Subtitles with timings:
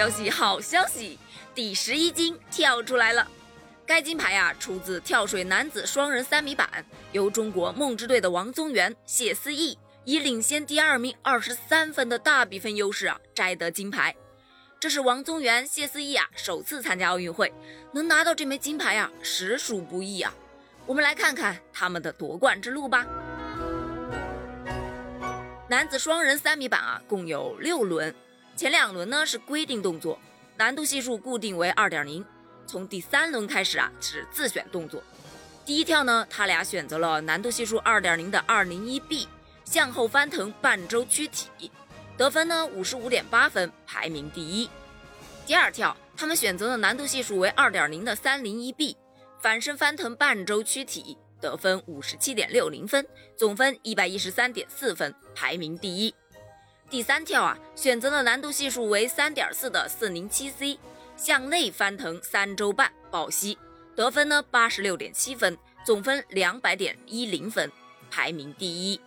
[0.00, 1.18] 消息，好消息！
[1.54, 3.28] 第十一金跳出来了。
[3.84, 6.66] 该金牌啊，出自跳水男子双人三米板，
[7.12, 14.16] 由中国梦之队的王宗源、谢思义以领先第二名二十三分的大比分优势啊，摘得金牌。
[14.78, 17.52] 这是王宗源、谢思义啊首次参加奥运会，
[17.92, 20.32] 能拿到这枚金牌啊，实属不易啊。
[20.86, 23.06] 我们来看看他们的夺冠之路吧。
[25.68, 28.14] 男子双人三米板啊，共有六轮，
[28.60, 30.18] 前两轮呢是规定动作，
[30.58, 32.22] 难度系数固定为二点零。
[32.66, 35.02] 从第三轮开始啊，是自选动作。
[35.64, 39.26] 第一跳呢，他俩选择了难度系数二点零的二零一 B
[39.64, 41.72] 向后翻腾半周躯体，
[42.18, 44.68] 得分呢五十五点八分，排名第一。
[45.46, 48.94] 第二跳，他们选择了难度系数为二点零的三零一 B
[49.40, 51.16] 反身翻腾半周躯体。
[51.40, 53.06] 得分五十七点六零分，
[53.38, 56.14] 总分一百一十三点四分，排名第一。
[56.90, 60.76] 第三跳啊，选择了难度系数为三点四的四零七 C
[61.16, 63.56] 向内翻腾三周半抱膝，
[63.94, 67.70] 得分呢八十六点七分，总分两百点一零分，
[68.10, 69.00] 排名第一。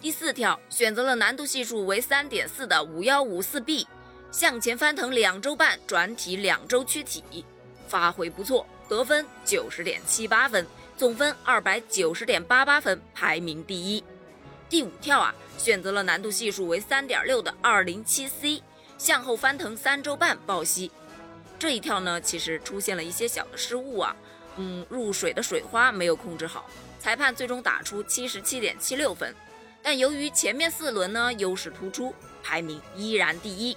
[0.00, 3.86] 第四跳选择了难度系数为三点四的五幺五四 B
[4.32, 7.44] 向前翻腾两周半转体两周躯体，
[7.86, 10.66] 发挥不错，得分九十点七八分。
[10.96, 14.04] 总分二百九十点八八分，排名第一。
[14.70, 18.62] 第五跳啊，选择了难度系数为三点六的二零七 C
[18.96, 20.92] 向后翻腾三周半抱膝。
[21.58, 24.14] 这一跳呢，其实出现了一些小的失误啊，
[24.56, 29.34] 嗯，入水的水花没有控制好，裁判最终打出七十七点七六分。
[29.82, 33.76] 但由于前面四轮呢优势突出，排名依然第一。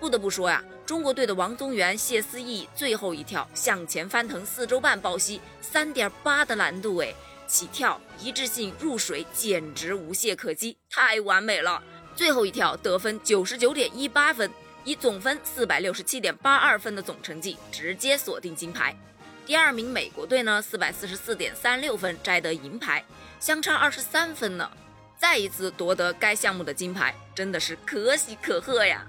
[0.00, 7.14] 不得不说呀，中国队的王宗源、谢思义最后一跳向前翻腾四周半抱膝，三点八的难度哎，
[7.52, 11.82] 起跳一致性入水简直无懈可击，太完美了。
[12.16, 14.50] 最后一跳得分九十九点一八分，
[14.84, 18.96] 以总分四百六十七点八二分的总成绩直接锁定金牌。
[19.44, 23.04] 第二名美国队呢，四百四十四点三六分摘得银牌，
[23.38, 24.70] 相差二十三分呢，
[25.18, 29.06] 再一次夺得该项目的金牌，真的是可喜可贺呀。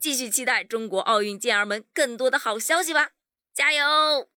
[0.00, 3.10] 继续期待中国奥运健儿们更多的好消息吧！
[3.54, 4.28] 加油！